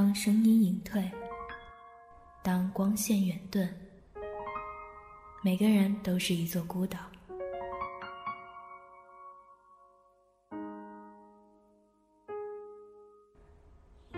[0.00, 1.10] 当声音隐退，
[2.40, 3.68] 当光线远遁，
[5.42, 7.00] 每个人都是一座孤岛。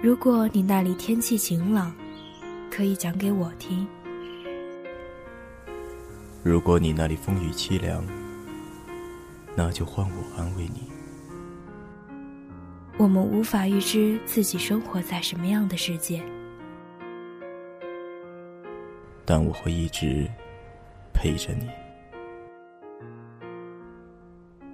[0.03, 1.97] 如果你那里天气晴朗，
[2.71, 3.87] 可以讲给我听；
[6.45, 8.05] 如果你那里风雨凄凉，
[9.57, 11.00] 那就换我安慰你。
[13.01, 16.23] 我们无法预知自己生活在什么样的世界，
[19.25, 20.29] 但我会一直
[21.15, 21.67] 陪着你。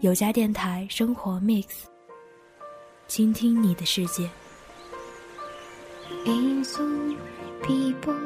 [0.01, 1.85] 有家电台生活 Mix，
[3.07, 4.29] 倾听你的世界。
[6.65, 7.17] some
[7.63, 8.19] people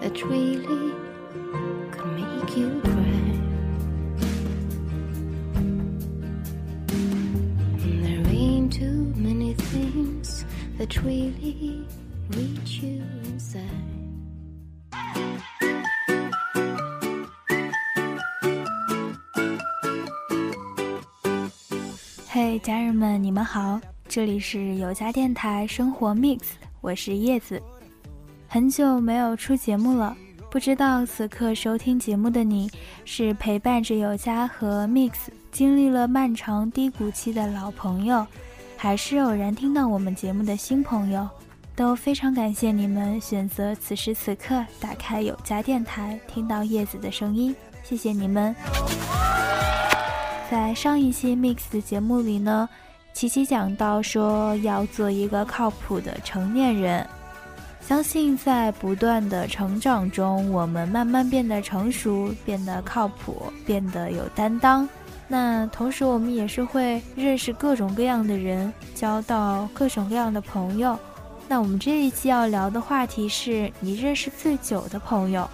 [0.00, 0.92] that really
[1.92, 3.03] could make you cry.
[9.94, 10.44] Many things
[10.78, 11.86] that really
[12.30, 13.62] reach you inside.
[22.28, 26.40] 嘿，家人们，你们好，这里是有家电台生活 Mix。
[26.80, 27.62] 我是叶子，
[28.48, 30.16] 很久没有出节目了，
[30.50, 32.68] 不知道此刻收听节目的你
[33.04, 35.12] 是陪伴着有家和 Mix
[35.52, 38.26] 经历了漫长低谷期的老朋友，
[38.84, 41.26] 还是偶然听到我们节目的新朋友，
[41.74, 48.54] 都非常感谢你们选择此时此刻打开有家电台，听到叶子的声音，谢谢你们。
[50.50, 52.68] 在上一期 Mix 的节目里呢。
[53.14, 57.08] 琪琪讲到说要做一个靠谱的成年人，
[57.80, 64.86] 相信在不断的成长中，我们慢慢变得成熟，变得靠谱，变得有担当。
[65.26, 70.98] 那同时，我们也是会认识各种各样的人，交到各种各样的朋友。
[71.48, 75.48] 那我们这一期要聊的话题是你认识最久的朋友。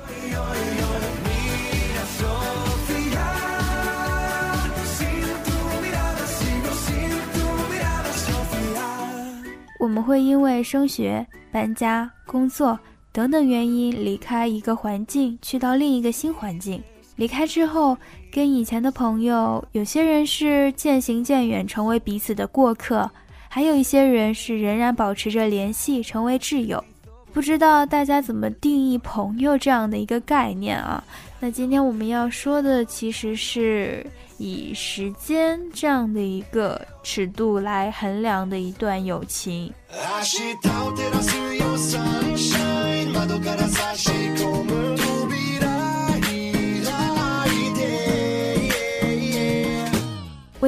[9.79, 12.79] 我们会因为升学、搬家、工作
[13.13, 16.83] 等等原因离开一个环境，去到另一个新环境。
[17.21, 17.95] 离开之后，
[18.33, 23.07] 跟以前的朋友，有些人是渐行渐远，成为彼此的过客；
[23.47, 26.83] 还有一些人是仍然保持着联系，成为挚友。
[27.31, 31.05] 不知道大家怎么定义朋友这样的一个概念啊？
[31.39, 34.07] 那今天我们要说的，其实是
[34.39, 39.71] 以时间这样的一个尺度来衡量的一段友情。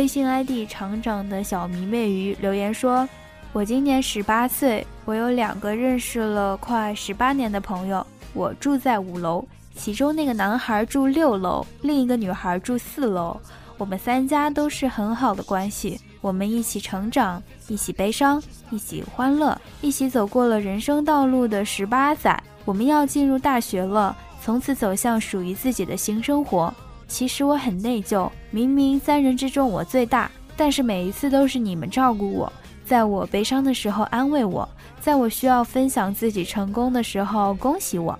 [0.02, 3.08] 微信 ID 厂长的小迷妹鱼留言说
[3.54, 8.04] ：“我今年十八岁，我有两个认识了快十八年的朋友，
[8.34, 9.46] 我住在五楼。”
[9.76, 13.40] 其中那个男孩住六楼，另一个女孩住四楼。
[13.78, 18.42] 我们三家都是很好的关系，我们一起成长，一起悲伤，
[18.72, 22.42] 一起欢乐，一起走过了人生道路的十八载。
[22.64, 26.74] 我们要进入大学了，从此走向属于自己的新生活。
[27.06, 32.52] 其实我很内疚，明明三人之中我最大，但是每一次都是你们照顾我，
[32.84, 34.68] 在我悲伤的时候安慰我，
[35.00, 38.16] 在我需要分享自己成功的时候恭喜我。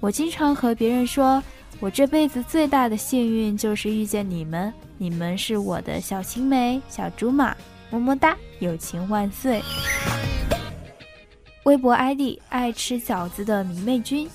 [0.00, 1.40] 我经常和别人说，
[1.78, 7.56] 我这辈子最大的幸运就是遇见你们，你们是我的小青梅、小竹马，
[7.88, 9.62] 么么哒，友情万岁。
[11.62, 14.28] 微博 ID 爱吃饺子的迷妹君，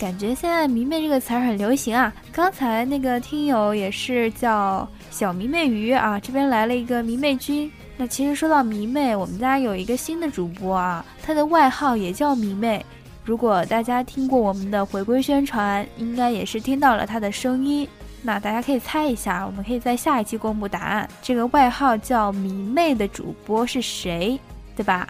[0.00, 2.10] 感觉现在迷妹这个词儿很流行啊。
[2.32, 7.70] 刚才那个听友也是叫小迷妹鱼啊，这边来了一个迷妹君。
[7.98, 12.82] 那其实说到迷妹，我们家有一个新的主播啊，他的外号也叫迷妹。
[13.26, 17.86] 如果大家听过我们的回归宣传，应该也是听到了他的声音。
[18.22, 21.06] 那大家可以猜一下，我们可以在下一期公布答案。
[21.20, 24.40] 这个外号叫“迷妹”的主播是谁？
[24.74, 25.06] 对吧？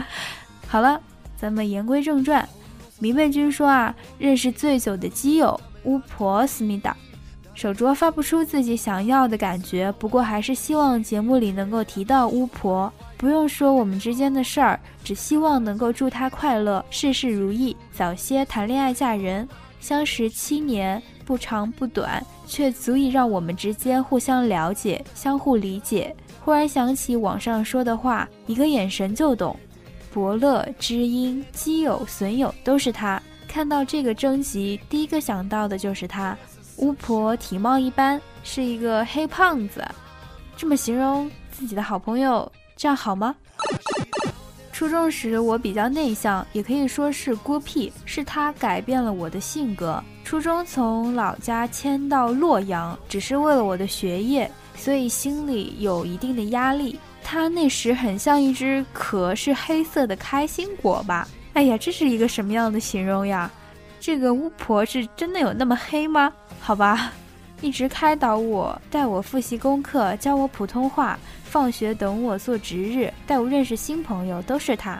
[0.68, 1.00] 好了，
[1.34, 2.46] 咱们言归正传。
[2.98, 6.96] 迷妹君说啊，认识最久的基友巫婆思密达，
[7.54, 12.92] 手镯发不出自己想要的感觉，不过还是希望节目里能够提到巫婆。
[13.16, 19.48] 不用说我们之间的事儿，只希望能够祝她快乐，事事如意，早些谈恋爱嫁人。
[19.80, 26.14] 相识七年，不长不短，却足以让我们之间互相了解、相互理解。
[26.44, 29.56] 忽然想起网上说的话，一个眼神就懂。
[30.18, 33.22] 伯乐、知音、基友、损友都是他。
[33.46, 36.36] 看到这个征集，第一个想到的就是他。
[36.78, 39.80] 巫婆体貌一般，是一个黑胖子。
[40.56, 42.50] 这么形容自己的好朋友。
[42.76, 43.32] 这样好吗？
[44.72, 50.02] 初中时我比较内向，也可以说是孤僻，是他改变了我的性格。
[50.24, 56.98] 初中从老家迁到洛阳，只是为了我的学业，所以心里有一定的压力。
[57.30, 61.28] 他那时很像一只壳是黑色的开心果吧？
[61.52, 63.50] 哎呀，这是一个什么样的形容呀？
[64.00, 66.32] 这个巫婆是真的有那么黑吗？
[66.58, 67.12] 好吧，
[67.60, 71.18] 一直开导我，带我复习功课，教我普通话。
[71.44, 74.98] 放学等我做值日，带我认识新朋友，都是他。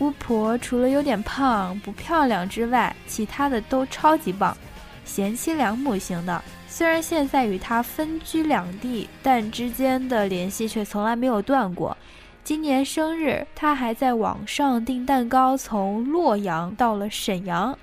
[0.00, 4.56] 巫婆除了有点胖不漂亮之外，其他的都超级棒，
[5.04, 6.42] 贤妻良母型的。
[6.78, 11.96] 虽然现在与他分居两地，但之间的联系却从来没有断过。
[12.44, 17.76] 今年生日，他还在网上订蛋糕，从洛阳到了沈阳。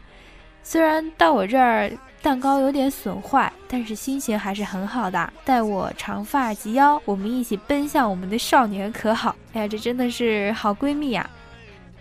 [0.63, 1.91] 虽然到我这儿。
[2.21, 5.33] 蛋糕有点损坏，但是心情还是很好的。
[5.43, 9.35] 待我长发及腰，我们一起奔向我们的少年，可好？
[9.53, 11.29] 哎呀，这真的是好闺蜜呀！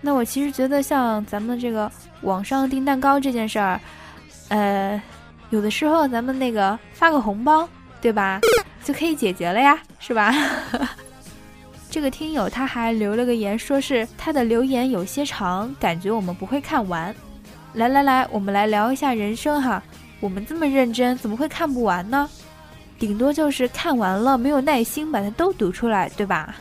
[0.00, 1.90] 那我其实觉得，像咱们这个
[2.23, 3.81] 网上订蛋糕这件事儿，
[4.49, 5.02] 呃，
[5.55, 7.69] 有的时候咱们那个发个红包，
[8.01, 8.41] 对吧，
[8.83, 10.35] 就可以解决了呀，是吧？
[11.89, 17.15] 这个听友他还留了个言，说是他的留言有些长，感觉我们不会看完。
[17.75, 19.81] 来来来，我们来聊一下人生哈。
[20.19, 22.29] 我们这么认真，怎么会看不完呢？
[22.99, 26.57] 顶多就是看完了，没有耐心把它都读出来，对吧？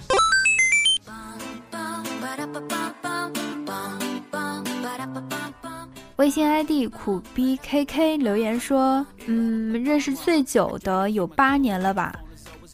[6.18, 12.14] 微信 ID 苦逼 KK 留言说：“嗯，认识最久的有八年了吧，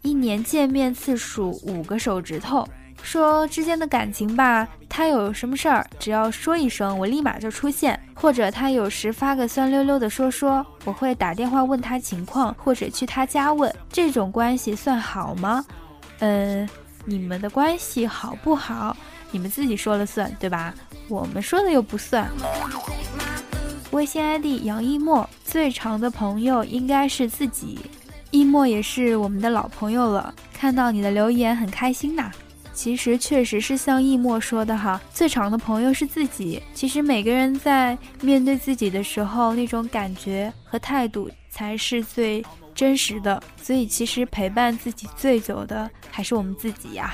[0.01, 2.67] 一年见面次数五个手指头。”
[3.01, 13.73] 说之间的感情吧，他有什么事儿，只要说一声，我立马就出现；或者他有时发个酸溜溜的说说，我会打电话问他情况，或者去他家问。
[13.89, 15.63] 这种关系算好吗？
[16.19, 16.67] 嗯，
[17.05, 18.95] 你们的关系好不好，
[19.31, 20.73] 你们自己说了算，对吧？
[21.07, 22.29] 我们说的又不算。
[23.99, 27.77] 微信 ID 杨一墨，最长的朋友应该是自己，
[28.31, 30.33] 一墨也是我们的老朋友了。
[30.53, 32.31] 看到你的留言，很开心呐。
[32.73, 36.63] 其实确实是像一墨说的哈，最长的朋友是自己。
[36.73, 42.41] 其实每个人在面对自己的时候，那种感觉和态度才是最
[42.73, 43.43] 真实的。
[43.61, 47.11] 所以其实陪伴自己最久的还是我们自己呀。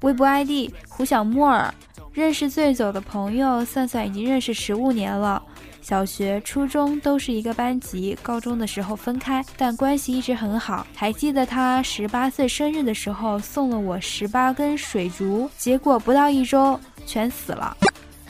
[0.00, 1.72] 微博 ID 胡小莫儿，
[2.12, 5.40] 认识最久的朋友，算算已经认识十五年了。
[5.82, 10.86] 小学、初中都是一个班级，高中的时候分开，但关系一直很好。
[10.94, 17.76] 还记得他十八岁生日的时候送了我十八根水竹，结果不到一周全死了，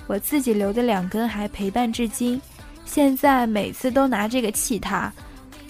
[0.07, 2.41] 我自己留的两根还陪伴至今。
[2.85, 5.13] 现在每次都拿这个气他。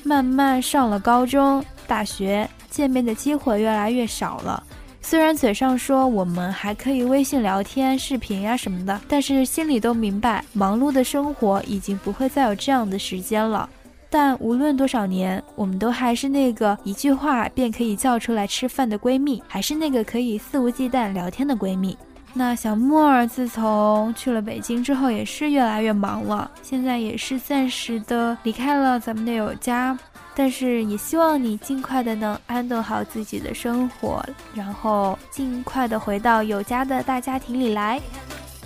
[0.03, 4.63] 慢慢上了高中、大学，见面的机会越来越少了。
[5.11, 13.69] 虽然嘴上说我们还可以微信聊天、视频呀什么的，但是心里都明白，忙碌的生活已经不会再有这样的时间了。
[14.09, 21.99] 但无论多少年，我们都还是那个一句话便可以叫出来吃饭的闺蜜，还是那个可以肆无忌惮聊天的闺蜜。
[22.33, 29.99] 那小莫儿自从去了北京之后，也是越来越忙了，现在也是暂时的离开了咱们的有家。
[30.35, 34.25] 但是也希望你尽快的能安顿好自己的生活，
[34.55, 38.01] 然后尽快的回到有家的大家庭里来。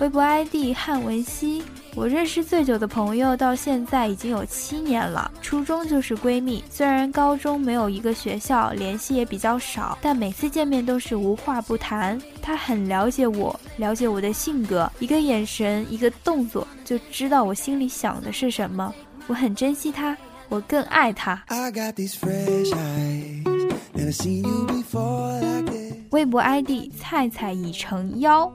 [0.01, 1.63] 微博 ID 汉文熙，
[1.95, 6.65] 我认识最久的朋友到现在已经有七年了，初中就是闺蜜。
[6.69, 12.21] 虽然高中没有一个学校，联系也比较少，但每次见面都是无话不谈。
[12.43, 18.93] 她很了解我，了解我的性格，一个眼神，一个动作就知道我心里想的是什么。
[19.29, 20.17] 我很珍惜她。
[20.49, 21.43] 我更爱他。
[26.11, 28.53] 微博 ID 菜菜已成妖，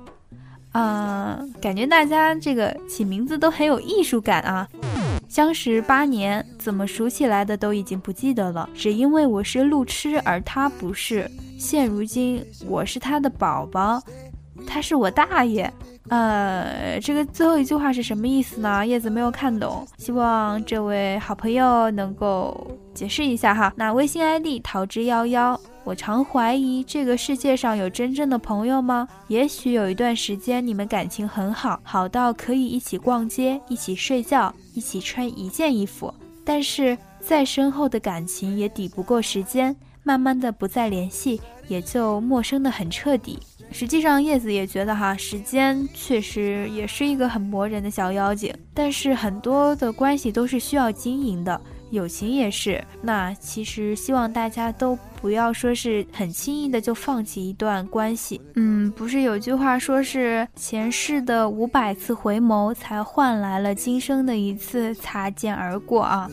[0.72, 4.68] 啊，感觉大家这个起名字都很有艺术感啊。
[5.28, 11.30] 相识八年，怎么熟起来的都已经不记得了，只因为我是路痴，而他不是。
[11.58, 14.02] 现如今，我是他的宝宝，
[14.66, 15.72] 他是我大爷。
[16.10, 18.86] 呃，这个最后一句话是什么意思呢？
[18.86, 23.72] 叶子没有看懂，希望这位好朋友能够解释一下哈。
[23.76, 29.08] 那微信 ID 桃之夭夭，我常怀疑这个世界上有真正的朋友吗？
[29.28, 36.12] 也许有一段时间你们感情很好，好到可以一起逛街、一起睡觉、一起穿一件衣服，
[36.44, 43.38] 但是再深厚的感情也抵不过时间，慢慢的不再联系，也就陌生的很彻底。
[43.72, 48.54] 实际上，叶子也觉得哈，时间确实也是一个很磨人的小妖精。
[48.74, 51.60] 但是很多的关系都是需要经营的，
[51.92, 52.84] 友情也是。
[53.02, 58.42] 那其实希望大家都不要说是很轻易的就放弃一段关系。
[58.56, 66.30] 嗯，不是有句话说是前世的五百次回眸，才换来了今生的一次擦肩而过啊。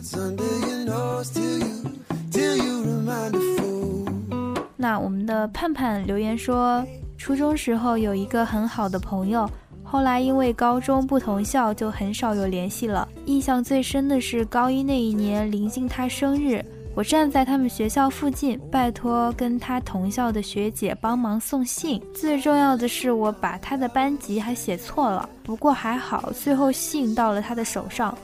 [4.77, 6.85] 那我们的盼盼留言说，
[7.17, 9.49] 初中时候有一个很好的朋友，
[9.83, 13.09] 后来因为高中不同校，就很少有联系了。
[13.25, 22.01] 印象最深的是高一那一年，临近他生日，我站在他们学校附近，拜托跟他同校的学姐帮忙送信。
[22.15, 28.17] 最重要的是，我把他的班级还写错了，不过还好，最后信到了他的手上。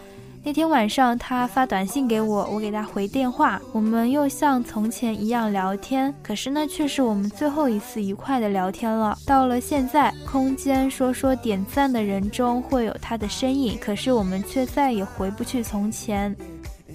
[0.45, 6.13] 那天晚上，他发短信给我，我给他回电话，我们又像从前一样聊天。
[6.21, 9.17] 可是那却是我们最后一次愉快的聊天了。
[9.25, 16.35] 到了现在，空间说说点赞的人中会有他的身影，可是我们却再也回不去从前。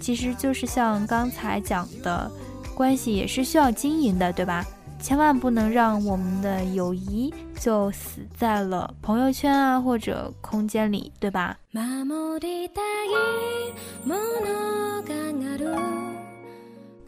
[0.01, 2.29] 其实就是像刚才讲的，
[2.75, 4.65] 关系也是需要经营的，对吧？
[4.99, 11.57] 千万不能让我们的友谊就死在了朋友圈啊或者空间里，对吧？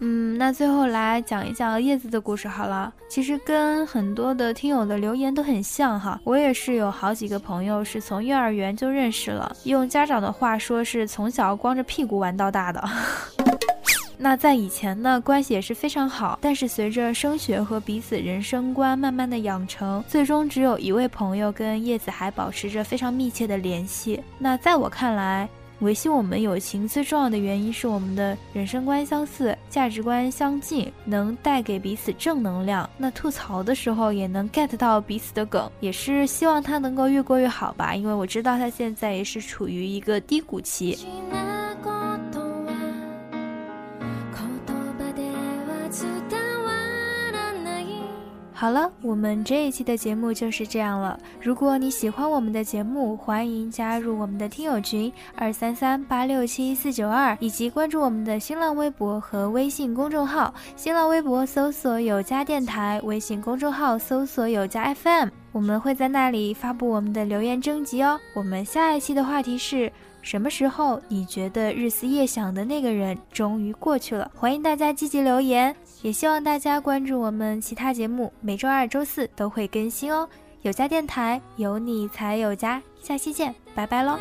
[0.02, 2.94] 嗯，那最后来讲一讲叶子的故事好了。
[3.10, 12.82] 其实跟很多的听友的留言都很像哈，我也是有好几个朋友是从幼儿园就认识了，用家长的话说是从小光着屁股玩到大的。
[14.22, 24.22] 那在以前呢，关系也是非常好，但是随着升学和彼此人生观慢慢的养成，最终只有一位朋友跟叶子还保持着非常密切的联系。
[24.38, 25.48] 那在我看来，
[25.80, 32.90] 维系我们友情最重要的原因是我们的人生观相似，价值观相近，能带给彼此正能量。
[32.98, 41.08] 那吐槽的时候也能 get 到彼此的梗，也是希望他能够越过越好吧，因为我知道他现在也是处于一个低谷期。
[48.60, 51.18] 好了，我们这一期的节目就是这样了。
[51.42, 60.54] 如果你喜欢我们的节目，欢迎加入我们的听友群二三三八六七四九二，以及关注我们的新浪微博和微信公众号。
[60.76, 68.20] 新浪微博搜索有家电台，微信公众号搜索有家 FM，我们会在那里发布我们的留言征集哦。
[68.36, 69.90] 我们下一期的话题是
[70.30, 74.30] 什么时候你觉得日思夜想的那个人终于过去了？
[74.36, 75.76] 欢迎大家积极留言。
[76.04, 80.30] 也希望大家关注我们其他节目，每周二、周四都会更新哦。
[80.62, 84.20] 有家电台，有你才有家，下期见，拜拜喽。